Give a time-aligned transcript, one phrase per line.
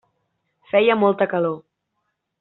[0.71, 1.57] Feia molta calor.